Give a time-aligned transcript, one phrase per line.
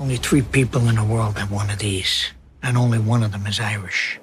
[0.00, 3.46] Only three people in the world have one of these, and only one of them
[3.46, 4.18] is Irish.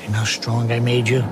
[0.00, 1.24] You know how strong I made you?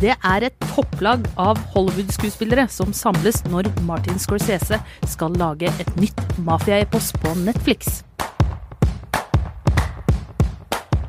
[0.00, 6.24] Det er et topplag av Hollywood-skuespillere som samles når Martin Scorsese skal lage et nytt
[6.38, 8.00] mafiaepos på Netflix.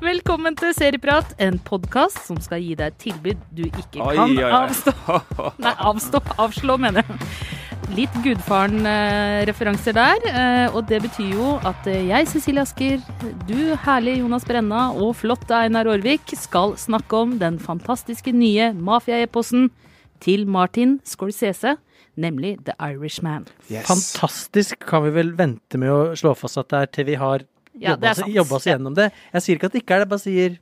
[0.04, 4.92] Velkommen til Serieprat, en podkast som skal gi deg et tilbud du ikke kan avstå
[5.64, 6.20] Nei, avstå.
[6.44, 7.64] Avslå, mener jeg.
[7.94, 10.18] Litt Gudfaren-referanser der.
[10.26, 12.98] eh, Og det betyr jo at eh, jeg, Cecilie Asker,
[13.48, 19.70] du herlige Jonas Brenna og flotte Einar Aarvik skal snakke om den fantastiske nye mafiaeposen
[20.20, 21.76] til Martin Scorsese,
[22.18, 23.46] nemlig The Irishman.
[23.70, 23.86] Yes.
[23.88, 27.46] Fantastisk kan vi vel vente med å slå fast at det er til vi har
[27.76, 29.12] jobba ja, oss, gjennom det.
[29.36, 30.60] Jeg sier ikke at det ikke er det, jeg bare sier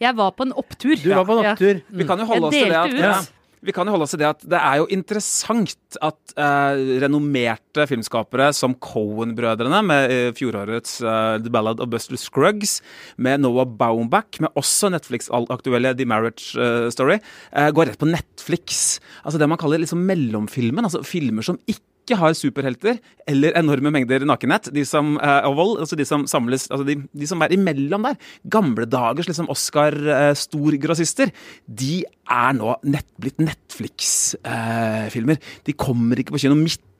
[0.00, 0.96] Jeg var på en opptur.
[0.96, 1.52] du var på en Ja.
[1.52, 1.82] opptur.
[1.90, 3.22] Vi kan jo holde Jeg oss til det at ja,
[3.64, 7.86] vi kan jo holde oss til det at det er jo interessant at eh, renommerte
[7.88, 12.78] filmskapere som Cohen-brødrene med eh, fjorårets eh, The Ballad of Buster Scruggs,
[13.16, 17.20] med Noah Baumbach, med også Netflix-aktuelle The Marriage eh, Story,
[17.52, 18.98] eh, går rett på Netflix.
[19.24, 20.84] Altså det man kaller liksom mellomfilmen.
[20.84, 24.68] Altså filmer som ikke har superhelter eller enorme mengder nakenhet.
[24.74, 28.02] De som, eh, og vold, altså de som samles altså de, de som er imellom
[28.02, 28.16] der.
[28.50, 31.32] Gamle dagers liksom Oscar-storgrossister.
[31.66, 35.38] de er nå nett, blitt Netflix-filmer.
[35.64, 36.54] de kommer ikke på kino.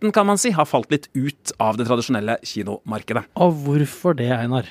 [0.04, 3.24] Midten, kan man si, har falt litt ut av det tradisjonelle kinomarkedet.
[3.40, 4.66] Og hvorfor det, Einar?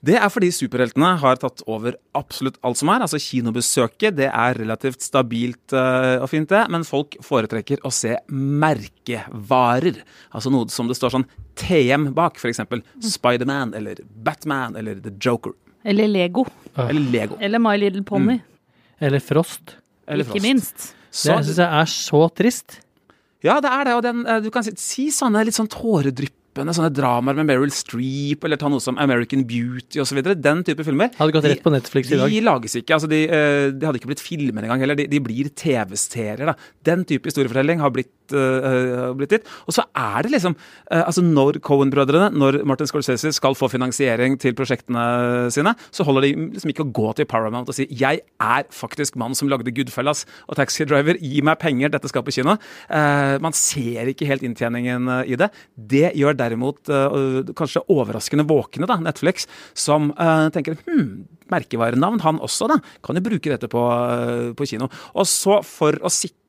[0.00, 3.02] Det er fordi superheltene har tatt over absolutt alt som er.
[3.04, 8.16] Altså Kinobesøket det er relativt stabilt eh, og fint, det, men folk foretrekker å se
[8.30, 10.00] merkevarer.
[10.32, 11.28] Altså noe som det står sånn
[11.60, 12.62] TM bak, f.eks.
[13.04, 15.52] Spiderman eller Batman eller The Joker.
[15.84, 16.46] Eller Lego.
[16.76, 17.36] Eller Lego.
[17.40, 18.40] Eller My Little Pony.
[19.00, 19.76] Eller Frost.
[20.06, 20.46] Eller ikke Frost.
[20.46, 20.92] minst.
[21.10, 22.80] Så, det syns jeg er så trist.
[23.46, 23.94] Ja, det er det.
[23.96, 27.70] Og den, eh, du kan si, si sånne litt sånn tåredryppende sånne dramaer med Meryl
[27.72, 30.18] Streep, eller ta noe som American Beauty osv.
[30.42, 31.12] Den type filmer.
[31.16, 32.28] Hadde gått rett på Netflix i dag.
[32.28, 32.96] De lages ikke.
[32.96, 34.98] altså De, eh, de hadde ikke blitt filmer engang heller.
[34.98, 36.50] De, de blir TV-serier.
[36.50, 36.56] da.
[36.84, 39.48] Den type historiefortelling har blitt, eh, har blitt dit.
[39.66, 44.38] Og så er det liksom uh, altså Når Cohen-brødrene, når Martin Scorsese skal få finansiering
[44.40, 48.22] til prosjektene sine, så holder de liksom ikke å gå til Paramount og si 'Jeg
[48.40, 51.18] er faktisk mannen som lagde Goodfellas og Taxi Driver.
[51.20, 52.58] Gi meg penger, dette skal på kino'.
[52.90, 55.50] Uh, man ser ikke helt inntjeningen i det.
[55.76, 56.90] Det gjør derimot
[57.56, 60.10] kanskje overraskende våkne, da, Netflix, som
[60.54, 62.78] tenker hm, merkevarenavn, han også, da.
[63.04, 63.82] Kan jo bruke dette på,
[64.56, 64.90] på kino.
[65.14, 66.39] Og så, for å sikre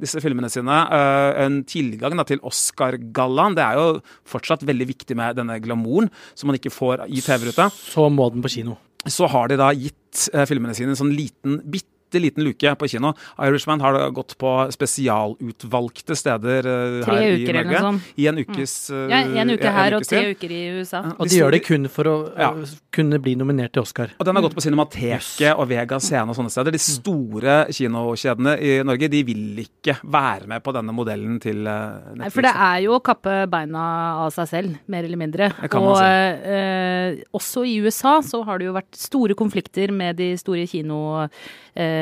[0.00, 3.56] disse filmene sine eh, en tilgang da, til Oscar-gallaen.
[3.58, 7.70] Det er jo fortsatt veldig viktig med denne glamouren som man ikke får i TV-ruta.
[7.72, 8.78] Så må den på kino.
[9.10, 12.88] Så har de da gitt eh, filmene sine en sånn liten, bitte liten luke på
[12.88, 13.14] kino.
[13.40, 18.00] Irishman har gått på spesialutvalgte steder eh, Tre her i uker Norge.
[18.20, 21.02] I en ukes eh, Ja, en uke ja, her og tre uker i USA.
[21.16, 22.52] Og de de gjør det kun for å Ja.
[22.52, 24.12] øh, kunne bli nominert til Oscar.
[24.18, 26.72] Og den har gått på Cinemateket og Vega Scene og sånne steder.
[26.72, 32.12] De store kinokjedene i Norge de vil ikke være med på denne modellen til eh,
[32.12, 32.20] Netflix.
[32.20, 33.86] Nei, for det er jo å kappe beina
[34.26, 35.50] av seg selv, mer eller mindre.
[35.72, 40.66] Og eh, også i USA så har det jo vært store konflikter med de store
[40.66, 41.30] kinodistributørene.
[41.72, 42.01] Eh,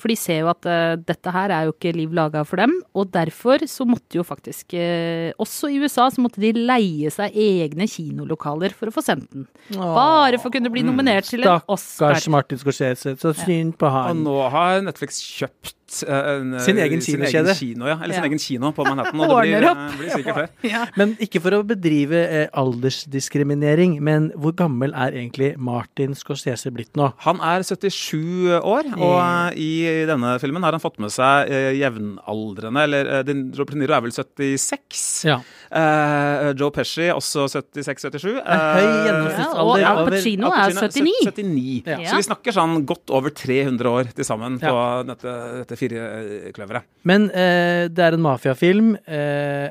[0.00, 2.76] for de ser jo at eh, dette her er jo ikke liv laga for dem.
[2.94, 7.36] Og derfor så måtte jo faktisk eh, Også i USA så måtte de leie seg
[7.38, 9.46] egne kinolokaler for å få sendt den.
[9.76, 12.14] Bare for å kunne bli nominert til en Oscar.
[12.16, 13.16] Stakkars Martin Scorsese.
[13.20, 17.54] Så synd på Og nå har Netflix kjøpt eh, en, eh, Sin egen kinokjede.
[17.58, 17.96] kino, ja.
[18.02, 19.20] Eller sin egen kino på Manhattan.
[19.20, 20.48] Og det blir, eh, blir sikkert flere.
[20.70, 20.84] Ja.
[20.96, 27.10] Men ikke for å bedrive aldersdiskriminering, men hvor gammel er egentlig Martin Scorsese blitt nå?
[27.26, 29.70] Han er 77 år, og i
[30.08, 33.10] denne filmen har han fått med seg jevnaldrende Eller
[33.58, 35.24] Robert Niro er vel 76.
[35.28, 35.38] Ja.
[35.70, 38.40] Eh, Joe Pesci også 76-77.
[38.40, 39.80] En høy gjennomsnittsalder.
[39.82, 41.30] Ja, og Al Pacino er 79.
[41.30, 41.82] 79.
[41.86, 41.98] Ja.
[42.10, 45.02] Så vi snakker sånn godt over 300 år til sammen på Ja.
[45.06, 46.88] dette, dette firekløveret.
[47.08, 48.92] Men eh, det er en mafiafilm.
[49.08, 49.70] Eh,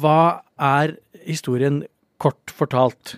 [0.00, 0.20] hva
[0.70, 0.96] er
[1.26, 1.82] historien
[2.20, 3.16] kort fortalt?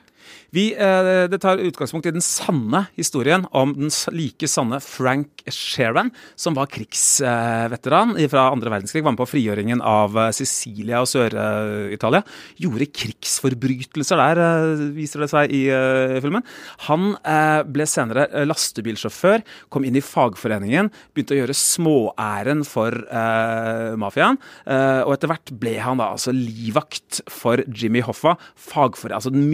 [0.51, 6.11] Vi, eh, det tar utgangspunkt i den sanne historien om den like sanne Frank Sheeran,
[6.35, 12.25] som var krigsveteran fra andre verdenskrig, var med på frigjøringen av eh, Sicilia og Sør-Italia.
[12.59, 16.43] Gjorde krigsforbrytelser der, eh, viser det seg i eh, filmen.
[16.89, 22.99] Han eh, ble senere eh, lastebilsjåfør, kom inn i fagforeningen, begynte å gjøre småæren for
[23.07, 29.21] eh, mafiaen, eh, og etter hvert ble han da altså livvakt for Jimmy Hoffa, fagforening,
[29.21, 29.47] altså den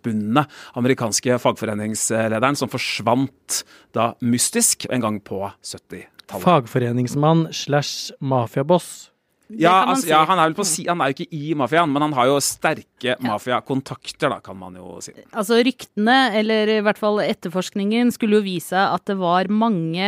[0.00, 0.46] myteomspunne
[0.78, 3.62] amerikanske fagforeningslederen som forsvant
[3.94, 6.42] da mystisk en gang på 70-tallet.
[6.44, 9.10] Fagforeningsmann slash mafiaboss.
[9.50, 10.10] Ja, altså, si.
[10.12, 12.28] ja han, er vel på si, han er jo ikke i mafiaen, men han har
[12.30, 15.10] jo sterke mafiakontakter, da, kan man jo si.
[15.34, 20.06] Altså Ryktene, eller i hvert fall etterforskningen, skulle jo vise at det var mange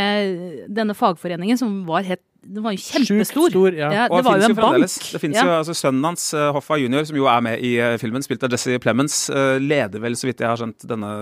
[0.70, 3.46] Denne fagforeningen som var helt Den var jo kjempestor.
[3.46, 3.88] Sjukt stor, ja.
[3.94, 4.94] ja det var jo en bank.
[5.12, 5.44] Det fins Ja.
[5.46, 8.42] jo altså Sønnen hans, eh, Hoffa jr., som jo er med i eh, filmen, spilt
[8.42, 11.12] av Jesse Plemons, eh, leder vel, så vidt jeg har skjønt, denne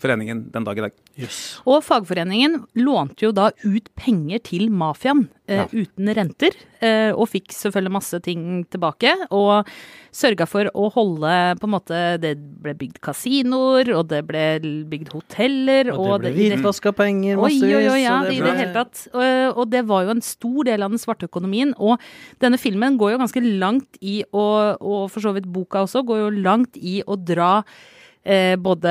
[0.00, 0.96] foreningen den dag i dag.
[1.20, 1.60] Yes.
[1.68, 5.64] Og fagforeningen lånte jo da ut penger til mafiaen Ja.
[5.72, 9.12] uten renter, eh, og fikk selvfølgelig masse ting tilbake.
[9.34, 9.68] Og
[10.14, 14.44] sørga for å holde på en måte Det ble bygd kasinoer, og det ble
[14.90, 17.76] bygd hoteller, Og det ble hvitvaska penger, massevis.
[17.76, 19.04] oi, oi, ja, det i det hele tatt.
[19.14, 21.74] Og, og det var jo en stor del av den svarte økonomien.
[21.78, 21.98] Og
[22.42, 24.44] denne filmen går jo ganske langt i å,
[24.80, 27.62] og for så vidt boka også, går jo langt i å dra
[28.20, 28.90] Eh, både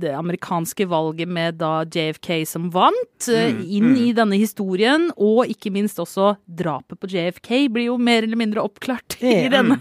[0.00, 5.48] det amerikanske valget med da JFK som vant, eh, Mm, inn i denne historien, og
[5.50, 9.76] ikke minst også drapet på JFK blir jo mer eller mindre oppklart i denne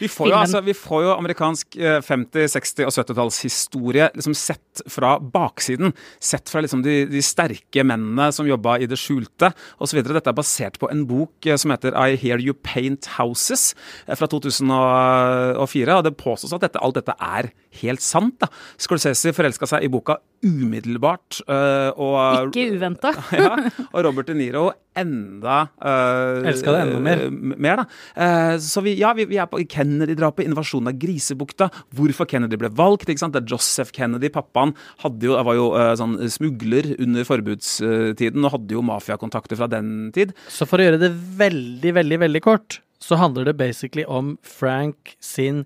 [0.00, 4.82] Vi får, jo, altså, vi får jo amerikansk eh, 50-, 60- og 70-tallshistorie liksom sett
[4.88, 5.92] fra baksiden.
[6.22, 10.00] Sett fra liksom de, de sterke mennene som jobba i det skjulte osv.
[10.06, 13.74] Dette er basert på en bok eh, som heter I Hear You Paint Houses
[14.06, 15.98] eh, fra 2004.
[15.98, 18.38] Og det påstås at dette, alt dette er helt sant.
[18.40, 18.48] da.
[18.80, 21.40] Scorsese forelska seg i boka umiddelbart.
[21.46, 23.12] eh, og, Ikke uventa.
[23.36, 23.56] ja,
[23.90, 24.70] og Robert De Niro
[25.00, 27.22] enda uh, Elsket det enda mer.
[27.30, 27.84] mer da.
[28.16, 32.72] Uh, så vi, ja, vi, vi er på Kennedy-drapet, invasjonen av Grisebukta, hvorfor Kennedy ble
[32.74, 33.08] valgt.
[33.08, 33.36] ikke sant?
[33.36, 34.74] Det er Joseph Kennedy, pappaen,
[35.04, 40.10] hadde jo, var jo uh, sånn smugler under forbudstiden og hadde jo mafiakontakter fra den
[40.16, 40.34] tid.
[40.50, 45.14] Så for å gjøre det veldig, veldig, veldig kort, så handler det basically om Frank
[45.24, 45.64] sin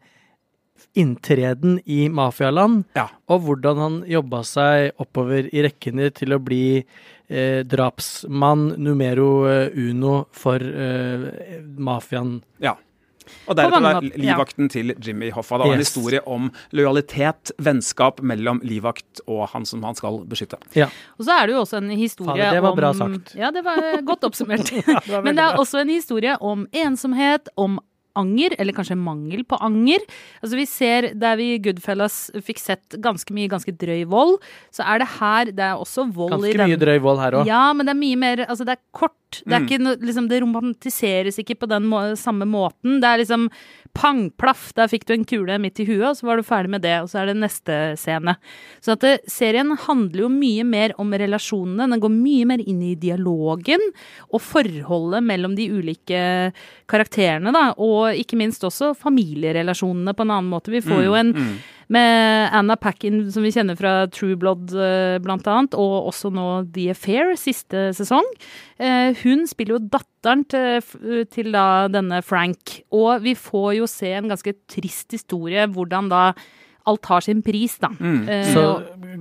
[0.94, 3.08] inntreden i mafialand, Ja.
[3.28, 6.84] og hvordan han jobba seg oppover i rekkene til å bli
[7.28, 12.42] eh, drapsmann numero eh, uno for eh, mafiaen.
[12.60, 12.76] ja.
[13.48, 14.18] Og deretter mange var ja.
[14.20, 15.56] livvakten til Jimmy Hoffa.
[15.56, 20.58] Det var en historie om lojalitet, vennskap mellom livvakt og han som han skal beskytte.
[20.76, 20.90] Ja.
[21.16, 23.32] Og så er det jo også en historie Fader, det var om bra sagt.
[23.40, 24.68] Ja, det var godt oppsummert.
[25.08, 25.64] var Men det er bra.
[25.64, 27.80] også en historie om ensomhet, om
[28.16, 30.04] anger, eller kanskje mangel på anger.
[30.42, 34.38] Altså vi ser Der vi i Goodfellas fikk sett ganske mye ganske drøy vold,
[34.74, 37.38] så er det her Det er også vold i den Ganske mye drøy vold her
[37.40, 37.46] òg.
[37.50, 39.16] Ja, men det er mye mer Altså, det er kort.
[39.42, 39.66] Det er Mm.
[39.68, 43.00] ikke noe liksom, Det romantiseres ikke på den må samme måten.
[43.00, 43.50] Det er liksom
[43.94, 46.68] pang, plaff, der fikk du en kule midt i huet, og så var du ferdig
[46.70, 48.36] med det, og så er det neste scene.
[48.82, 51.86] Så at det, serien handler jo mye mer om relasjonene.
[51.88, 53.78] Den går mye mer inn i dialogen
[54.32, 56.52] og forholdet mellom de ulike
[56.90, 57.72] karakterene, da.
[57.78, 60.72] Og ikke minst også familierelasjonene på en annen måte.
[60.74, 61.54] Vi får jo en Mm.
[61.92, 66.46] Med Anna Packin, som vi kjenner fra True Blood bl.a., blant annet, og også nå
[66.74, 68.26] The Affair, siste sesong.
[68.78, 74.14] Eh, Hun spiller jo datteren til, til da denne Frank, og vi får jo se
[74.16, 76.26] en ganske trist historie, hvordan da
[76.90, 77.90] alt har sin pris, da.
[77.98, 78.22] Mm.
[78.28, 78.64] Uh, Så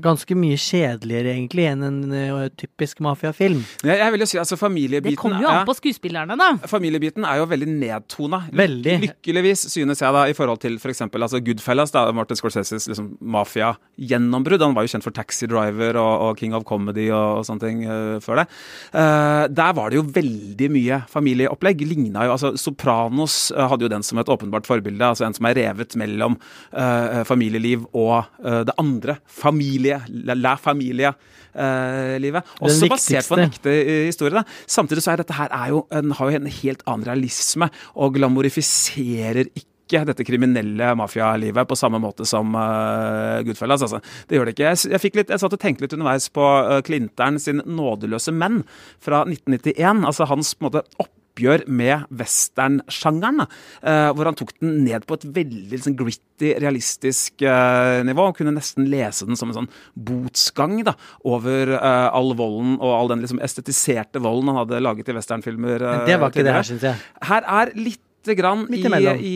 [0.03, 3.61] ganske mye kjedeligere egentlig enn en uh, typisk mafiafilm.
[3.83, 5.61] Jeg, jeg vil jo si altså familiebiten det kommer jo ja.
[5.61, 6.49] an på skuespillerne, da.
[6.69, 8.43] Familiebiten er jo veldig nedtona.
[8.53, 8.97] Veldig.
[9.07, 11.05] Lykkeligvis, synes jeg, da, i forhold til f.eks.
[11.07, 14.65] Altså Goodfellas, da, Martin Scorseses liksom, mafia-gjennombrudd.
[14.65, 17.63] Han var jo kjent for Taxi Driver og, og King of Comedy og, og sånne
[17.63, 18.47] ting uh, før det.
[18.93, 21.83] Eh, der var det jo veldig mye familieopplegg.
[21.87, 25.05] Ligna jo, altså Sopranos hadde jo den som et åpenbart forbilde.
[25.05, 26.37] altså En som er revet mellom
[26.71, 27.23] eh,
[27.53, 29.17] familieliv og eh, det andre.
[29.25, 30.01] Familie.
[30.09, 31.13] La, familia.
[31.53, 32.43] eh, livet.
[32.61, 34.33] Også basert på en ekte eh, historie.
[34.33, 34.43] Da.
[34.65, 38.15] Samtidig så er dette her er jo en, har jo en helt annen realisme, og
[38.17, 43.83] glamorifiserer ikke dette kriminelle mafialivet på samme måte som uh, Goodfellas.
[43.85, 43.99] Altså.
[44.25, 44.71] Det gjør det ikke.
[44.71, 48.33] Jeg, jeg, fikk litt, jeg satt og tenkte litt underveis på uh, Clinter'n sin 'Nådeløse
[48.33, 48.63] menn'
[49.03, 50.07] fra 1991.
[50.09, 53.43] Altså hans på en måte oppgjør med westernsjangeren.
[53.81, 58.27] Eh, hvor han tok den ned på et veldig liksom, gritty, realistisk eh, nivå.
[58.29, 60.93] og kunne nesten lese den som en sånn botsgang da,
[61.25, 65.79] over eh, all volden og all den liksom, estetiserte volden han hadde laget i westernfilmer.
[65.89, 66.95] Men det var ikke det her, syns jeg.
[67.29, 67.99] Her er litt
[68.37, 68.79] grann i,
[69.19, 69.33] i,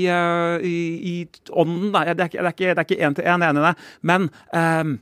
[0.64, 0.76] i,
[1.12, 1.16] i
[1.52, 2.06] ånden, da.
[2.14, 3.76] Det er ikke- det er ikke- det er ikke én til én, enig i det.
[4.02, 4.94] Men ehm,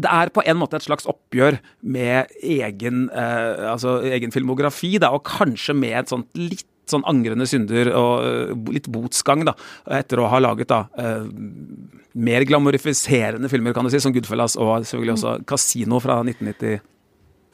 [0.00, 5.12] det er på en måte et slags oppgjør med egen, eh, altså egen filmografi, da,
[5.12, 9.54] og kanskje med et sånt litt sånn angrende synder og eh, litt botsgang, da,
[10.00, 11.28] etter å ha laget da eh,
[12.12, 16.80] mer glamorifiserende filmer, kan du si, som Goodfellas og selvfølgelig også Casino fra 1995 eller
[16.80, 16.91] 6.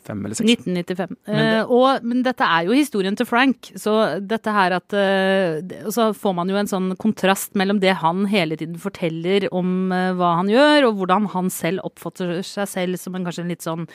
[0.09, 1.17] 1995.
[1.27, 4.93] Men det- Eh, og, men dette er jo historien til Frank, så dette her at
[5.87, 9.93] Og så får man jo en sånn kontrast mellom det han hele tiden forteller om
[9.93, 13.49] eh, hva han gjør, og hvordan han selv oppfatter seg selv som en kanskje en
[13.53, 13.87] litt sånn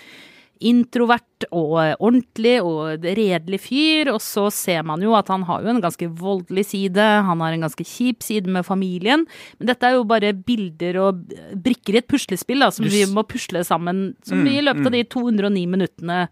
[0.63, 5.73] introvert og ordentlig og redelig fyr, og så ser man jo at han har jo
[5.73, 9.25] en ganske voldelig side, han har en ganske kjip side med familien,
[9.59, 13.25] men dette er jo bare bilder og brikker i et puslespill da, som vi må
[13.27, 16.23] pusle sammen, som vi i løpet av de 209 minuttene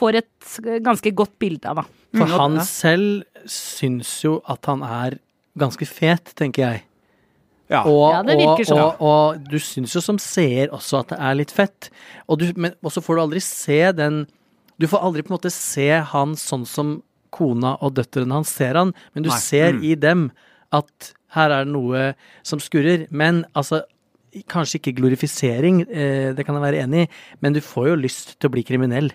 [0.00, 1.88] får et ganske godt bilde av, da.
[2.20, 5.18] For han selv syns jo at han er
[5.60, 6.84] ganske fet, tenker jeg.
[7.70, 7.84] Ja.
[7.86, 8.80] Og, Ja, det virker og, sånn.
[8.82, 11.90] og, og du syns jo som seer også at det er litt fett.
[12.28, 14.24] Og, du, men, og så får du aldri se den
[14.80, 16.96] Du får aldri på en måte se han sånn som
[17.30, 19.38] kona og døtrene hans ser han, men du Nei.
[19.38, 19.82] ser Mm.
[19.84, 20.22] i dem
[20.72, 23.06] at her er det noe som skurrer.
[23.10, 23.82] Men altså
[24.46, 27.08] Kanskje ikke glorifisering, eh, det kan jeg være enig i,
[27.42, 29.08] men du får jo lyst til å bli kriminell.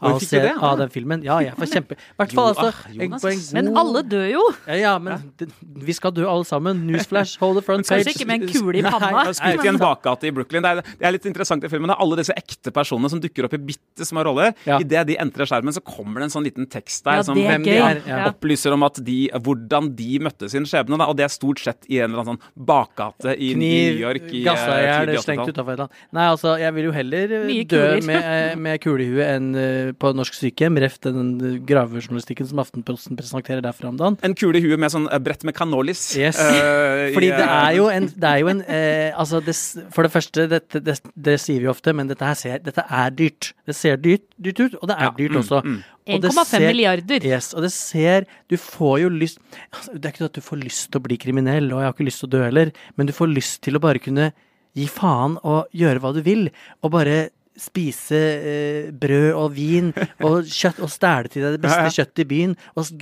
[0.00, 0.52] Av, å fikk du se, det?
[0.64, 1.22] av den filmen.
[1.26, 1.96] Ja, jeg får kjempe...
[2.16, 2.68] Hvert fall, altså.
[2.72, 3.40] ah, en- Jonas, en.
[3.58, 4.44] Men alle dør jo!
[4.66, 6.80] ja, ja, men det, vi skal dø alle sammen.
[6.88, 8.06] Newsflash, hold the front page.
[8.06, 9.26] Kanskje ikke med en kule i panna.
[9.36, 10.64] Skutt i en bakgate i Brooklyn.
[10.64, 11.90] Det er, det er litt interessant i filmen.
[11.92, 14.54] Det er alle disse ekte personene som dukker opp i bitte små roller.
[14.64, 14.78] Ja.
[14.80, 17.44] Idet de entrer skjermen, så kommer det en sånn liten tekst der Ja, som det
[17.50, 20.96] hvem de er, opplyser om at de, hvordan de møtte sin skjebne.
[21.00, 21.10] Da.
[21.12, 24.28] Og det er stort sett i en eller annen sånn bakgate i Kniv, New York
[24.32, 25.54] i gassa i eh, tidlig slengt 80-tall.
[25.54, 26.02] utafor et eller annet.
[26.16, 28.06] Nei, altså, jeg vil jo heller Mye dø kuler.
[28.08, 33.18] med, eh, med kulehue enn eh, på norsk sykehjem, ref den eh, gravejournalistikken som Aftenposten
[33.18, 34.18] presenterer derfra om dagen.
[34.26, 36.02] En kule i huet med sånn eh, brett med canolis.
[36.18, 36.40] Yes.
[36.40, 36.50] Uh,
[37.14, 39.54] Fordi Fordi det eh, er jo en, det er jo en uh, Altså, det,
[39.94, 43.16] for det første, dette, det, det sier vi ofte, men dette her ser, dette er
[43.16, 43.52] dyrt.
[43.66, 45.62] Det ser dyrt, dyrt ut, og det er Ja, dyrt mm, også.
[45.64, 45.80] mm.
[46.10, 47.26] Og 1,5 milliarder.
[47.26, 50.42] Yes, og det ser Du får jo lyst altså, Det er ikke det at du
[50.42, 52.72] får lyst til å bli kriminell, og jeg har ikke lyst til å dø heller,
[52.96, 54.30] men du får lyst til å bare kunne
[54.78, 56.48] gi faen og gjøre hva du vil,
[56.82, 59.90] og bare spise eh, brød og vin
[60.24, 61.94] og kjøtt og stæle til deg det beste Ja, ja.
[61.98, 62.92] kjøttet i byen, og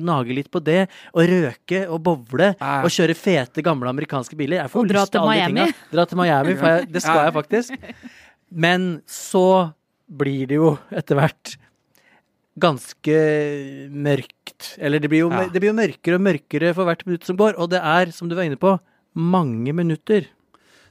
[0.00, 4.62] gnage litt på det, og røke og bowle, og kjøre fete, gamle amerikanske biler.
[4.64, 5.74] Jeg får Og dra lyst til til alle Miami.
[5.92, 7.24] Dra til Miami, for jeg, det skal Ja.
[7.28, 7.78] jeg faktisk.
[8.50, 9.74] Men så
[10.10, 11.56] blir det jo etter hvert
[12.58, 13.16] ganske
[13.90, 14.74] mørkt.
[14.78, 15.48] Eller det blir, jo, Ja.
[15.48, 18.28] det blir jo mørkere og mørkere for hvert minutt som går, og det er, som
[18.28, 18.78] du var inne på,
[19.14, 20.26] mange minutter.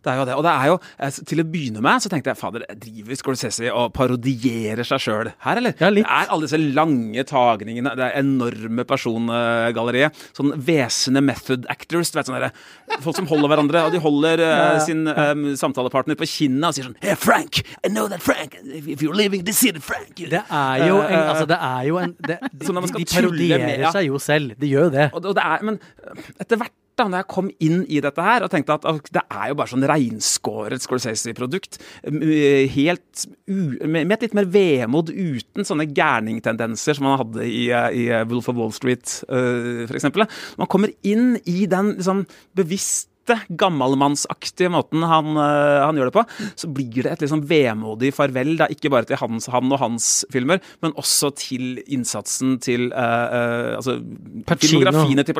[0.03, 0.36] Det er jo det.
[0.38, 3.72] Og det er jo, eh, til å begynne med så tenkte jeg fader, driver Scorsese
[3.72, 5.75] og parodierer seg sjøl her, eller?
[5.79, 6.05] Ja, litt.
[6.05, 10.22] Det er alle disse lange tagningene, det er enorme persongalleriet.
[10.36, 12.53] Sånn hvesende method actors, du vet sånn derre
[13.01, 16.89] Folk som holder hverandre, og de holder eh, sin um, samtalepartner på kinnet og sier
[16.89, 17.63] sånn Hey, Frank!
[17.81, 18.60] I know that Frank!
[18.62, 20.19] If you're leaving this city, Frank!
[20.19, 23.05] you-" Det er jo en, Eh, altså det er jo en det, de, skal de
[23.15, 24.55] parodierer seg jo selv.
[24.60, 25.10] De gjør jo det.
[25.13, 25.79] Og, og det er, men
[26.41, 29.51] etter hvert da når jeg kom inn i dette her og tenkte at det er
[29.51, 31.79] jo bare sånn reinskåret Scorsese-produkt,
[32.73, 38.03] helt med, et litt mer vemod uten sånne gærningtendenser som man hadde i, eh, i
[38.12, 40.27] eh, Wolf of Wall Street, uh, for eksempel.
[40.59, 42.23] Man kommer inn i den liksom
[42.57, 46.23] bevisste gammelmannsaktige måten han, øh, han gjør det på,
[46.59, 50.12] så blir det et liksom vemodig farvel, da, ikke bare til hans, han og hans
[50.33, 54.01] filmer, men også til innsatsen til uh, uh, altså,
[54.43, 54.83] Pacino.
[54.83, 55.39] filmografiene til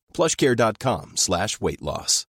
[0.15, 2.25] plushcare.com slash weightloss.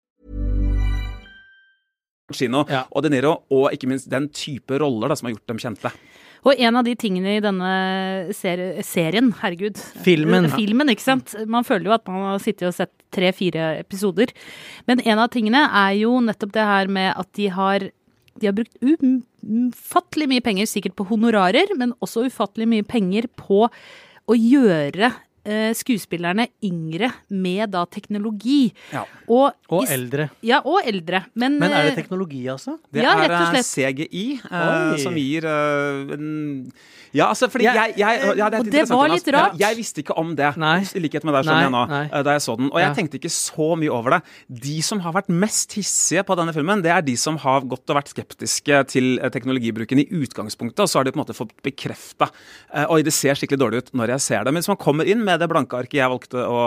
[2.29, 2.83] Ja.
[2.93, 5.91] og De Niro, og ikke minst den type roller da, som har gjort dem kjente.
[6.47, 7.71] Og en av de tingene i denne
[8.37, 10.47] seri serien, herregud Filmen.
[10.53, 11.33] Filmen, ikke sant.
[11.49, 14.31] Man føler jo at man har sittet og sett tre-fire episoder.
[14.87, 17.89] Men en av tingene er jo nettopp det her med at de har
[18.39, 23.65] de har brukt ufattelig mye penger, sikkert på honorarer, men også ufattelig mye penger på
[24.29, 25.19] å gjøre eh,
[25.77, 28.71] skuespillerne yngre med da teknologi.
[28.93, 29.05] Ja.
[29.29, 30.29] Og, Og eldre.
[30.45, 31.23] Ja, og eldre.
[31.35, 32.77] Men, Men er det eh, teknologi, altså?
[32.91, 33.69] Det Ja, rett er og eh, slett.
[33.69, 35.01] CGI eh, Oi.
[35.03, 36.29] som gir eh, en
[37.11, 39.55] Ja, altså, fordi jeg, jeg, jeg ja, er og det var litt rart.
[39.57, 40.75] Jeg, Jeg visste ikke om det, Nei.
[40.93, 42.01] i likhet med deg, skjønner jeg nå, nei.
[42.13, 42.67] eh, da jeg så den.
[42.69, 42.93] Og jeg Ja.
[42.99, 44.19] tenkte ikke så mye over det.
[44.67, 47.89] De som har vært mest hissige på denne filmen, det er de som har gått
[47.89, 51.37] og vært skeptiske til eh, teknologibruken i utgangspunktet, og så har de på en måte
[51.37, 52.29] fått bekrefta
[52.93, 54.51] Oi, det ser skikkelig dårlig ut når jeg ser det.
[54.53, 56.59] Men hvis man kommer inn med det blanke arket jeg valgte å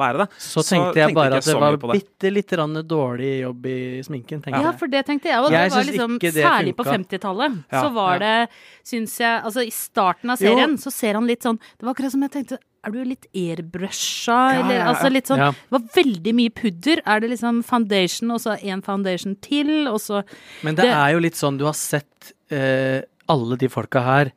[0.00, 0.26] være da.
[0.38, 4.42] Så tenkte jeg bare ikke at det var bitte litt rann dårlig jobb i sminken.
[4.46, 4.62] Ja.
[4.68, 5.42] Ja, for det tenkte jeg.
[5.42, 8.24] Og det var liksom, ikke det særlig på 50-tallet, Ja, så var ja.
[8.46, 10.50] det, syns jeg Altså, i starten av Jo.
[10.54, 13.26] serien så ser han litt sånn Det var akkurat som jeg tenkte Er du litt
[13.36, 14.36] airbrusha?
[14.54, 14.88] Ja, Eller ja, ja.
[14.94, 15.50] altså litt sånn Ja.
[15.52, 17.02] Det var veldig mye pudder.
[17.06, 20.22] Er det liksom foundation, og så en foundation til, og så
[20.62, 24.32] Men det, Det- er jo litt sånn du har sett uh, alle de folka her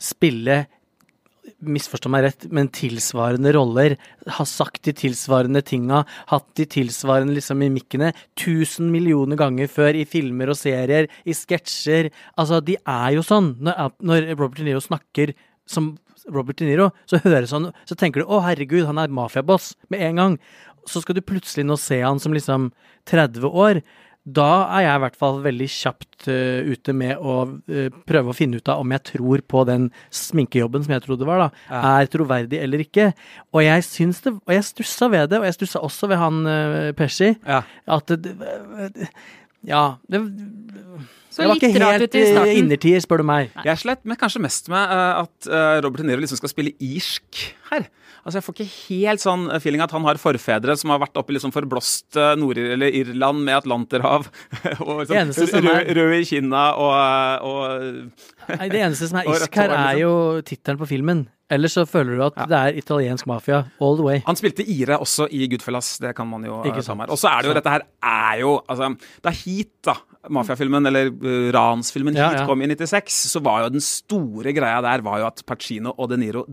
[0.00, 0.66] spille
[1.64, 3.96] Misforstå meg rett, men tilsvarende roller.
[4.38, 10.06] Har sagt de tilsvarende tinga, hatt de tilsvarende liksom mimikkene tusen millioner ganger før i
[10.08, 12.10] filmer og serier, i sketsjer.
[12.38, 13.54] Altså, de er jo sånn.
[13.64, 15.34] Når, når Robert De Niro snakker
[15.68, 15.96] som
[16.28, 20.00] Robert De Niro, så høres han Så tenker du 'Å, herregud, han er mafiaboss' med
[20.00, 20.38] en gang.
[20.86, 22.72] Så skal du plutselig nå se han som liksom
[23.06, 23.82] 30 år.
[24.28, 28.36] Da er jeg i hvert fall veldig kjapt uh, ute med å uh, prøve å
[28.36, 32.10] finne ut av om jeg tror på den sminkejobben som jeg trodde var, da, er
[32.12, 33.10] troverdig eller ikke.
[33.54, 36.40] Og jeg syns det Og jeg stussa ved det, og jeg stussa også ved han
[36.44, 37.34] uh, Pesci.
[37.46, 37.62] Ja.
[37.98, 38.34] At det,
[39.66, 39.98] Ja.
[40.10, 40.20] Det,
[41.30, 43.50] Så det var ikke helt eh, innertier, spør du meg.
[43.66, 46.74] Jeg slet men kanskje mest med eh, at eh, Robert De Niro liksom skal spille
[46.82, 47.86] irsk her.
[48.28, 51.16] Altså Jeg får ikke helt sånn eh, feeling at han har forfedre som har vært
[51.16, 54.28] oppe i liksom forblåst eh, Nord- eller Irland med Atlanterhav.
[54.84, 59.32] og Det rød, er- rød i kinna og, eh, og Nei, Det eneste som er
[59.32, 59.88] isk irsk her, liksom.
[59.88, 60.12] er jo
[60.44, 61.24] tittelen på filmen.
[61.48, 64.20] Ellers så føler du at det er italiensk mafia all the way.
[64.26, 67.08] Han spilte Ire også i Goodfellas, det kan man jo ta med.
[67.08, 68.90] Og så er det jo dette her er jo altså,
[69.24, 69.94] Da hit, da,
[70.28, 72.46] mafiafilmen, eller uh, ransfilmen Ja, hit ja.
[72.50, 76.12] kom i 96, så var jo den store greia der var jo at Pacino og
[76.12, 76.44] De Niro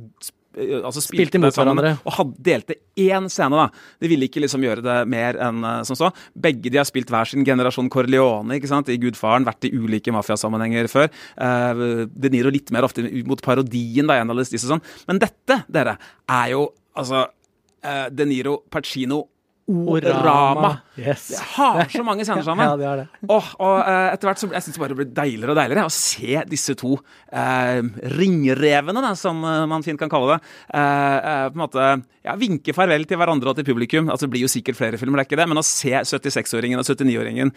[0.55, 2.01] altså Spilte mot sammen hverandre.
[2.07, 3.67] Og hadde, delte én scene, da.
[4.01, 6.11] De ville ikke liksom gjøre det mer enn eh, som så.
[6.33, 8.91] Begge de har spilt hver sin generasjon Corleone ikke sant?
[8.91, 11.11] i Gudfaren, vært i ulike mafiasammenhenger før.
[11.35, 14.83] Uh, De Niro litt mer ofte mot parodien, da, en av disse sånn.
[15.09, 15.97] Men dette, dere,
[16.31, 19.23] er jo altså eh, De Niro, Pacino,
[19.65, 20.69] Orama.
[20.93, 21.27] Yes.
[21.31, 22.67] Det har så mange scener sammen.
[22.67, 23.05] Ja, det har det.
[23.25, 25.93] Og, og uh, etter hvert så jeg synes det bare blir deiligere og deiligere å
[25.95, 27.79] se disse to uh,
[28.13, 31.87] ringrevene, da, som eh, man fint kan kalle det, uh, eh, på en måte
[32.25, 34.11] ja, vinke farvel til hverandre og til publikum.
[34.13, 36.81] Altså, det blir jo sikkert flere filmer, det er ikke det, men å se 76-åringen
[36.81, 37.53] og 79-åringen,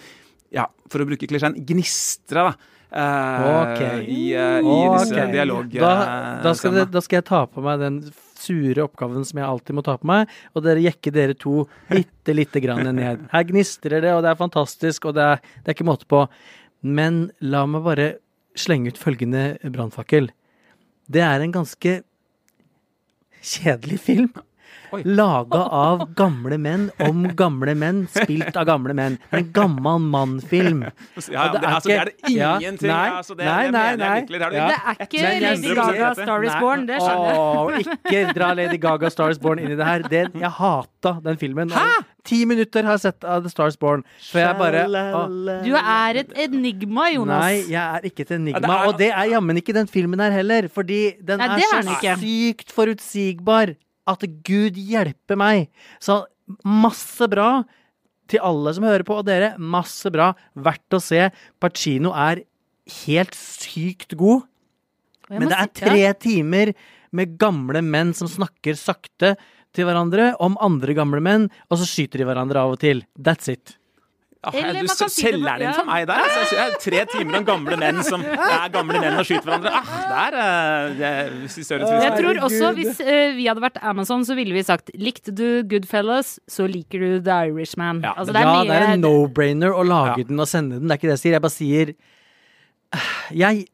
[0.57, 2.75] ja, for å bruke klisjeen, gnistre, da.
[2.89, 3.81] Uh, Ok.
[4.09, 5.33] I, uh, i disse Ok.
[5.33, 5.69] dialog...
[5.77, 7.99] da, eh, da, skal det, da skal jeg ta på meg den
[8.39, 12.35] sure oppgaven som jeg alltid må ta på meg, og dere jekker dere to bitte
[12.37, 13.27] lite grann ned.
[13.33, 16.25] Her gnistrer det, og det er fantastisk, og det er, det er ikke måte på.
[16.87, 18.09] Men la meg bare
[18.59, 20.31] slenge ut følgende brannfakkel.
[21.09, 22.01] Det er en ganske
[23.39, 24.31] kjedelig film.
[25.05, 29.19] Laga av gamle menn om gamle menn, spilt av gamle menn.
[29.37, 30.83] En gammal mann-film.
[31.31, 34.21] Ja, det, altså, det er det Ja, ingenting nei, altså, det, nei, nei, nei.
[34.27, 34.95] Det er Ja.
[35.05, 37.39] Ikke Lady Gaga Star is Born, det skjønner jeg.
[37.39, 40.03] Åh, ikke dra Lady Gaga Star is Born inn i det her.
[40.09, 41.69] Det, jeg hata den filmen.
[41.71, 41.89] Hæ?!
[42.29, 44.03] Ti minutter har jeg sett av The Star is Born.
[44.31, 44.83] For jeg bare
[45.65, 47.41] Du er et enigma, Jonas.
[47.45, 48.61] Nei, jeg er ikke et Ja, enigma.
[48.61, 50.69] det er- Og det er jammen ikke den filmen her heller.
[50.69, 53.75] Fordi den Nei, er er så den sykt forutsigbar
[54.09, 55.69] at gud hjelper meg.
[56.03, 56.23] Så
[56.65, 57.63] masse bra
[58.29, 59.55] til alle som hører på, og dere.
[59.61, 60.33] Masse bra.
[60.59, 61.29] Verdt å se.
[61.61, 62.45] Pacino er
[63.05, 64.47] helt sykt god.
[65.29, 66.73] Men det er tre timer
[67.13, 69.35] med gamle menn som snakker sakte
[69.77, 73.05] til hverandre om andre gamle menn, og så skyter de hverandre av og til.
[73.17, 73.78] That's it.
[74.39, 75.73] Ah, Eller du selger si den ja.
[75.75, 76.21] for meg der.
[76.23, 79.73] Altså, jeg tre timer om gamle menn som er gamle menn og skyter hverandre.
[79.75, 80.37] Ah, der
[80.95, 84.93] det er Jeg tror også hvis uh, vi hadde vært Amazon, så ville vi sagt
[84.95, 88.05] likte du Goodfellas, så liker du The Irishman.
[88.07, 90.29] Ja, altså, det er ja, mye det er en no-brainer å lage Ja.
[90.31, 90.87] den og sende den.
[90.87, 91.35] Det er ikke det jeg sier.
[91.35, 91.93] Jeg bare sier
[93.43, 93.67] Jeg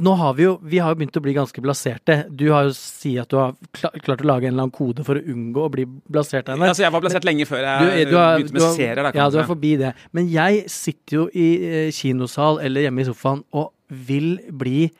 [0.00, 2.16] nå har vi jo Vi har begynt å bli ganske blaserte.
[2.30, 5.16] Du har jo si at du har klart å lage en eller annen kode for
[5.16, 6.68] å unngå å bli blasert henne.
[6.68, 8.94] Altså, jeg var blasert lenge før jeg Du- du har- begynte med har- serier.
[8.96, 9.94] Da, Ja, du er forbi det.
[10.12, 14.90] Men jeg sitter jo i eh, kinosal eller hjemme i sofaen og vil bli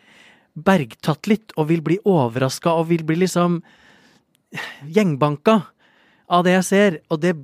[0.58, 3.62] bergtatt litt, og vil bli overraska og vil bli liksom
[4.86, 5.62] gjengbanka
[6.28, 6.98] av det jeg ser.
[7.10, 7.36] Og det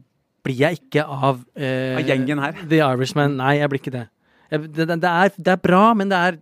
[0.47, 2.53] blir jeg ikke av eh, Av gjengen her?
[2.69, 3.37] The Irishman.
[3.37, 4.09] Nei, jeg blir ikke det.
[4.51, 6.39] Det, det, det, er, det er bra, men det er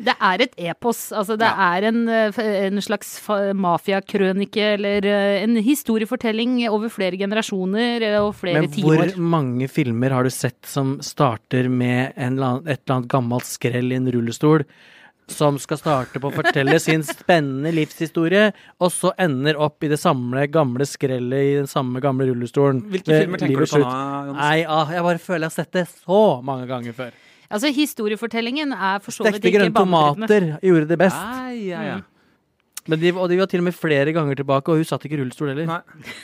[0.00, 1.00] Det er et epos.
[1.12, 8.06] Altså, det er en, eh, en slags mafiakrønike eller eh, en historiefortelling over flere generasjoner
[8.08, 9.18] eh, og flere Men hvor tiår.
[9.20, 13.46] mange filmer har du sett som starter med en eller annen, et eller annet gammelt
[13.46, 14.64] skrell i en rullestol,
[15.30, 18.48] som skal starte på å fortelle sin spennende livshistorie,
[18.80, 22.80] og så ender opp i det samme gamle skrellet i den samme gamle rullestolen?
[22.96, 23.84] Hvilke filmer tenker du på nå.
[23.84, 24.40] Jonas?
[24.40, 27.12] Nei, ah, jeg bare føler jeg har sett det så mange ganger før.
[27.52, 31.16] Altså, historiefortellingen er for så vidt Stekte ikke grønne tomater gjorde det best.
[31.20, 31.98] Ai, ja, ja.
[32.88, 35.18] Men de, og de var til og med flere ganger tilbake, og hun satt ikke
[35.18, 35.68] i rullestol heller.
[35.68, 36.14] Nei.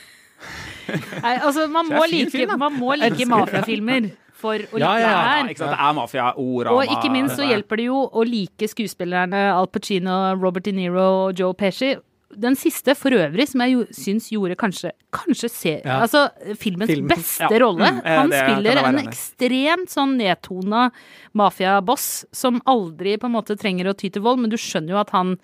[1.22, 5.06] Nei, altså, man må like, film, man må like mafiafilmer for å like Ja, ja,
[5.06, 5.52] det Ja, her.
[5.52, 6.74] Det er mafia-orama.
[6.74, 11.06] Og ikke minst så hjelper det jo å like skuespillerne Al Pacino, Robert De Niro
[11.28, 11.92] og Joe Pesci.
[12.36, 16.00] Den siste for øvrig, som jeg syns gjorde kanskje Kanskje se, Ja.
[16.04, 16.28] altså
[16.60, 17.08] filmens Film.
[17.08, 17.58] beste Ja.
[17.58, 17.88] rolle.
[17.88, 20.90] Mm, Han det spiller en ekstremt sånn nedtona
[21.34, 25.00] mafiaboss som aldri på en måte trenger å ty til vold, men du skjønner jo
[25.00, 25.38] at han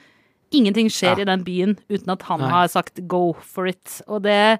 [0.52, 1.22] Ingenting skjer Ja.
[1.22, 2.50] i den byen uten at han Nei.
[2.50, 4.02] har sagt 'go for it'.
[4.08, 4.58] Og det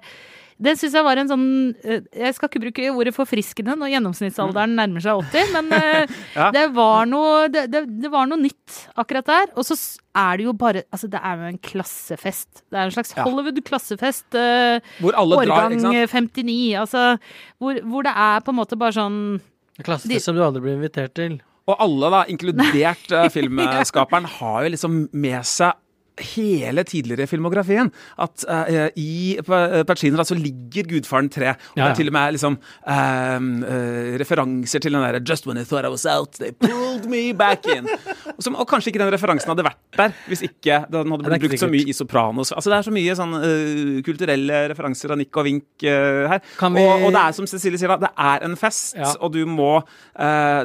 [0.57, 4.71] det syns jeg var en sånn eh, Jeg skal ikke bruke ordet forfriskende når gjennomsnittsalderen
[4.77, 6.49] nærmer seg 80, men eh, Ja.
[6.51, 9.47] det, var noe, det, det, det var noe nytt akkurat der.
[9.57, 9.75] Og så
[10.15, 12.63] er det jo bare Altså, det er jo en klassefest.
[12.71, 14.31] Det er en slags Hollywood-klassefest.
[14.35, 16.11] eh, Hvor alle drar, ikke årgang sant?
[16.39, 16.75] 59.
[16.79, 17.19] Altså,
[17.59, 19.41] hvor, hvor det er på en måte bare sånn
[19.83, 21.41] Klassefest som du aldri blir invitert til.
[21.65, 25.73] Og alle, da, inkludert eh, filmskaperen, har jo liksom med seg
[26.21, 27.89] hele tidligere filmografien.
[28.21, 31.49] At uh, i Pa- Pacino da, så ligger Gudfaren 3.
[31.49, 35.47] Og Ja, det er til og med liksom um, uh, referanser til den derre Just
[35.47, 37.87] when I thought I was out, they pulled me back in.
[38.35, 41.45] Og, som, og kanskje ikke den referansen hadde vært der hvis ikke den hadde blitt
[41.45, 42.51] brukt så mye i Sopranos.
[42.55, 46.39] Altså Det er så mye sånn uh, kulturelle referanser av nikk og vink her.
[46.39, 49.11] Vi- Og, og det er som Cecilie sier, da, det er en fest, Ja.
[49.23, 49.79] og du må,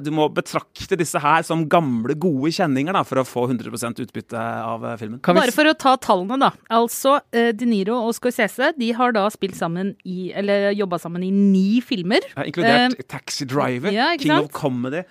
[0.05, 4.39] du må betrakte disse her som gamle, gode kjenninger da, for å få 100% utbytte
[4.41, 5.21] av filmen.
[5.25, 6.51] Kan vi Bare for å ta tallene, da.
[6.77, 11.25] Altså, eh, De Niro og Scorsese de har da spilt sammen i Eller jobba sammen
[11.27, 12.25] i ni filmer.
[12.37, 15.03] Ja, inkludert uh, Taxi Driver, ja, King of Comedy.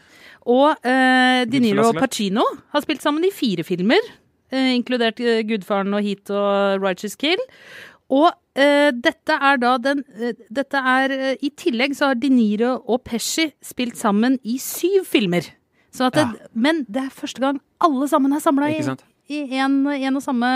[0.50, 4.10] Og uh, De Niro og Pacino har spilt sammen i fire filmer.
[4.54, 7.42] Uh, inkludert Gudfaren og Heat og Righteous Kill.
[8.10, 10.00] Og dette er da den
[10.52, 15.46] Dette er I tillegg så har De Niro og Pesci spilt sammen i syv filmer.
[15.94, 16.26] Så at det,
[16.58, 18.82] Men det er første gang alle sammen er samla i
[19.30, 20.52] en, en samme,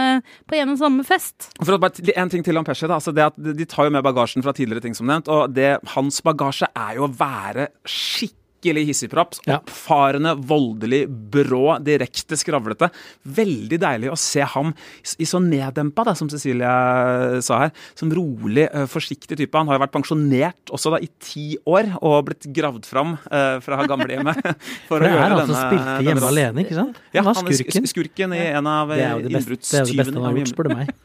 [0.50, 1.50] på en og samme fest.
[1.62, 2.86] For at bare En ting til om Pesci.
[2.86, 5.28] altså de tar jo med bagasjen fra tidligere ting, som nevnt.
[5.28, 9.36] Og det, hans bagasje er jo å være skikkelig hissigpropp.
[9.46, 9.58] Ja.
[9.60, 12.88] Oppfarende, voldelig, brå, direkte skravlete.
[13.28, 14.72] Veldig deilig å se ham
[15.20, 17.72] i så neddempa, da, som Cecilie sa her.
[18.00, 19.54] Som rolig, eh, forsiktig type.
[19.58, 23.60] Han har jo vært pensjonert også da i ti år og blitt gravd fram uh,
[23.60, 24.40] fra gamlehjemmet.
[24.88, 26.96] For For å gjøre denne- spilte hjemme alene, ikke sant?
[27.14, 27.88] Ja, Han er skurken.
[27.90, 29.28] skurken i en av innbruddstyvene.
[29.28, 30.94] det er jo det beste han har gjort, spør du meg.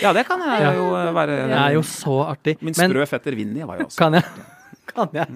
[0.00, 0.68] Ja, det kan jeg Ja.
[0.78, 1.34] jo være.
[1.50, 2.54] Det er jo så artig.
[2.62, 4.24] Min sprø fetter Vinni var jo også kan jeg,
[4.94, 5.26] kan jeg,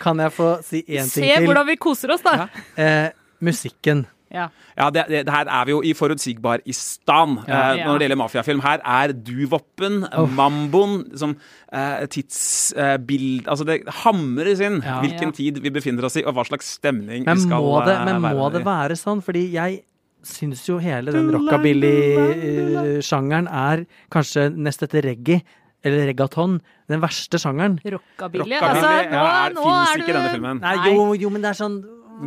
[0.00, 1.44] kan jeg få si én Se ting til?
[1.48, 2.46] hvordan vi koser oss, da!
[2.76, 3.10] Eh,
[3.42, 4.06] musikken.
[4.32, 4.46] Ja.
[4.78, 7.74] Ja, det, det, det her er vi jo i forutsigbar i stand Ja.
[7.74, 8.60] eh, når det gjelder mafiafilm.
[8.64, 11.34] Her er duvoppen, mamboen, som
[11.70, 15.00] eh, tidsbild Altså, det hamres inn Ja.
[15.04, 17.92] hvilken tid vi befinner oss i, og hva slags stemning Men vi skal må det,
[17.98, 19.20] eh, men være må det være sånn?
[19.22, 19.82] Fordi jeg
[20.24, 25.42] syns jo hele den rockabilly-sjangeren er kanskje nest etter reggae,
[25.84, 27.78] eller reggaeton, den verste sjangeren.
[27.84, 28.54] Rockabilly.
[28.58, 30.60] Altså, nå, ja, er, nå finnes er ikke du i denne filmen.
[30.62, 31.78] Nei, jo, jo, men det er sånn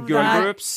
[0.07, 0.71] Girl er- groups,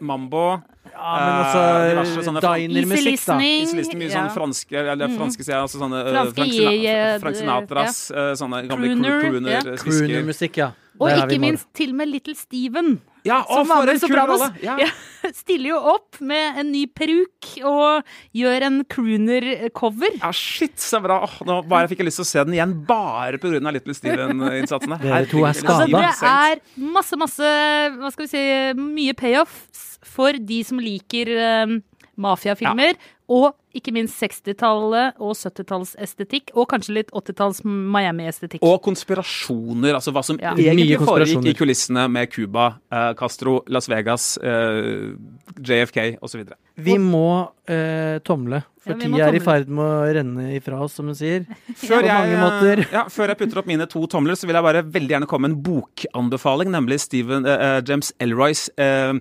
[0.00, 3.36] mambo Ja, men eh, altså sånne Dinermusikk, da.
[3.40, 4.02] Easy listening.
[4.02, 9.28] mye sånn franske eller franske sier altså sånne eh, Frank, Sinatras eh, sånne gamle crooner-musikk.
[9.30, 9.78] crooner.
[9.84, 10.70] Crooner-musikk, ja.
[11.00, 12.94] Og ikke minst til og med Little Steven.
[13.22, 14.40] Ja, å, Som for en kul Sopranos.
[14.42, 14.62] rolle!
[14.64, 14.74] Ja.
[14.82, 20.16] Ja, stiller jo opp med en ny peruk og gjør en crooner-cover.
[20.18, 21.20] Ja, shit, så bra!
[21.28, 23.62] Åh, nå bare fikk jeg lyst til å se den igjen, bare pga.
[23.72, 24.98] Little Steven-innsatsene.
[25.04, 26.02] Dere to er Altså, det
[26.32, 26.60] er
[26.92, 27.52] masse, masse
[27.94, 28.42] Hva skal vi si
[28.82, 31.30] Mye payoffs for de som liker
[31.62, 31.76] um,
[32.20, 32.98] mafiafilmer.
[33.32, 38.62] Og ikke minst 60-tallet og 70-tallsestetikk, og kanskje litt 80-talls Miami-estetikk.
[38.66, 40.54] Og konspirasjoner, altså hva som Ja.
[40.56, 45.14] Mye foregikk i kulissene med Cuba, eh, Castro, Las Vegas, eh,
[45.62, 46.44] JFK osv.
[46.76, 49.26] Vi må eh, tomle, for Ja, tida tomle.
[49.28, 51.44] er i ferd med å renne ifra oss, som hun sier.
[51.76, 52.84] Før, På mange jeg, måter.
[52.92, 55.48] ja, før jeg putter opp mine to tomler, så vil jeg bare veldig gjerne komme
[55.48, 59.12] med en bokanbefaling, nemlig Stephen eh, eh, James Elroys eh,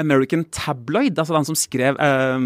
[0.00, 2.38] American Tabloid, altså den som skrev uh,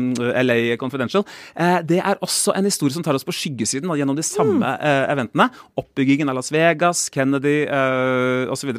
[0.42, 1.24] LA Confidential.
[1.58, 5.04] uh, det er også en historie som tar oss på skyggesiden gjennom de samme uh,
[5.12, 5.48] eventene.
[5.80, 8.72] Oppbyggingen av Las Vegas, Kennedy uh, osv.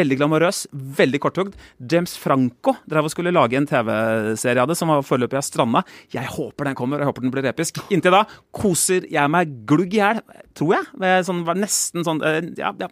[0.00, 1.56] Veldig glamorøs, veldig korthugd.
[1.80, 5.84] James Franco drev og skulle lage en TV-serie av det, som var foreløpig har stranda.
[6.12, 7.80] Jeg håper den kommer, jeg håper den blir episk.
[7.92, 10.20] Inntil da koser jeg meg glugg i hjel,
[10.56, 11.24] tror jeg.
[11.26, 12.88] Sånn, var nesten sånn eh, ja, ja,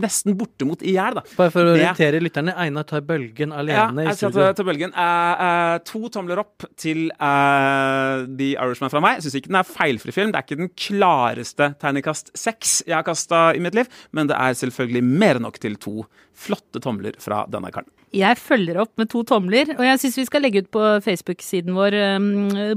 [0.00, 1.24] nesten bortimot i hjel, da.
[1.38, 2.54] Bare for å orientere lytterne.
[2.60, 4.48] Einar tar bølgen Ja, alene i jeg skal studio.
[4.60, 4.94] Til, bølgen.
[4.94, 9.22] Uh, uh, to tomler opp til uh, The Irishman fra meg.
[9.24, 10.32] Syns ikke den er feilfri film.
[10.32, 14.38] Det er ikke den klareste terningkast seks jeg har kasta i mitt liv, men det
[14.38, 16.04] er selvfølgelig mer enn nok til to
[16.40, 17.90] flotte tomler fra denne karen.
[18.16, 21.76] Jeg følger opp med to tomler, og jeg syns vi skal legge ut på Facebook-siden
[21.76, 22.30] vår um,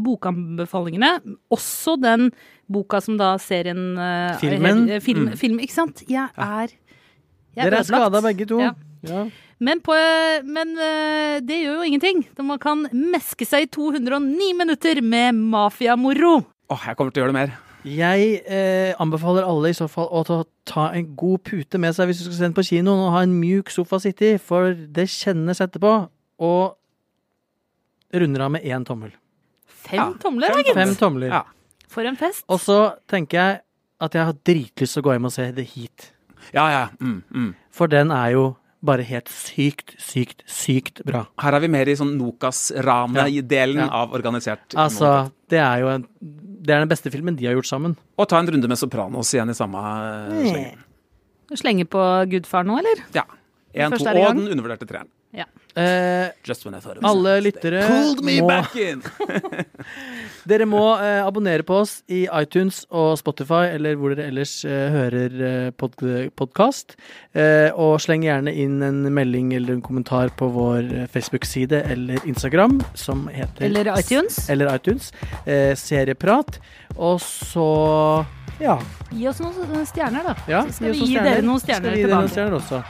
[0.05, 1.15] bokanbefalingene.
[1.53, 2.29] Også den
[2.69, 4.85] boka som da serien uh, Filmen.
[4.89, 6.05] eh, film, film, ikke sant?
[6.09, 6.75] Jeg er
[7.53, 8.61] jeg Dere er skada begge to.
[8.61, 8.73] Ja.
[9.03, 9.25] Ja.
[9.63, 9.95] Men, på,
[10.43, 12.23] men eh, det gjør jo ingenting.
[12.43, 16.41] Man kan meske seg i 209 minutter med mafiamoro.
[16.73, 17.53] Åh, jeg kommer til å gjøre det mer.
[17.83, 22.07] Jeg eh, anbefaler alle i så fall å ta, ta en god pute med seg
[22.07, 24.37] hvis du skal se den på kinoen, og ha en mjuk sofa å sitte i,
[24.39, 25.91] for det kjennes etterpå.
[26.43, 26.77] Og
[28.13, 29.11] runder av med én tommel.
[29.67, 30.79] Fem Ja, tomler, fem da, gitt.
[30.79, 31.35] Fem tomler.
[31.35, 31.43] Ja.
[31.91, 32.45] For en fest.
[32.51, 32.79] Og så
[33.11, 33.61] tenker jeg
[34.03, 36.09] at jeg har dritlyst til å gå hjem og se The Heat.
[36.55, 36.83] Ja, ja.
[36.99, 37.51] Mm, mm.
[37.73, 38.45] For den er jo
[38.83, 41.23] bare helt sykt, sykt, sykt bra.
[41.39, 43.89] Her er vi mer i sånn Nokas-rane-delen Ja.
[44.03, 46.07] av organisert Altså, det er jo en
[46.63, 47.95] Det er den beste filmen de har gjort sammen.
[48.17, 49.79] Og ta en runde med Sopranos igjen i samme
[50.31, 50.77] eh, slenge.
[51.49, 53.01] Du slenger på Gudfar nå, eller?
[53.13, 53.25] Ja.
[53.75, 54.37] En, to, og gang.
[54.37, 55.09] den undervurderte treeren.
[55.33, 55.45] Ja.
[55.75, 59.01] Eh, Just when I thought it was alle lyttere Pulled me må back in!
[60.49, 64.91] Dere må eh, abonnere på oss i iTunes og Spotify, eller hvor dere ellers eh,
[64.93, 65.95] hører eh, pod
[66.37, 66.93] podkast.
[67.33, 72.21] Eh, og sleng gjerne inn en melding eller en kommentar på vår eh, Facebook-side eller
[72.29, 74.37] Instagram, som heter Eller iTunes.
[74.53, 75.09] Eller iTunes.
[75.47, 76.59] Eh, serieprat.
[76.99, 77.67] Og så
[78.61, 78.77] ja.
[79.09, 80.35] Gi oss noen stjerner, da.
[80.47, 82.83] ja Så skal vi gi dere noen stjerner vi gi dere noen stjerner også.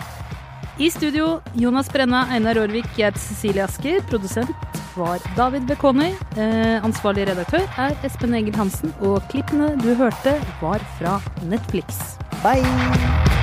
[0.79, 4.01] I studio Jonas Brenna, Einar Aarvik, jeg heter Cecilie Asker.
[4.09, 4.49] Produsent
[4.97, 6.09] var David Bekoni.
[6.33, 8.93] Eh, ansvarlig redaktør er Espen Egil Hansen.
[9.05, 12.17] Og klippene du hørte, var fra Netflix.
[12.41, 13.42] Bye!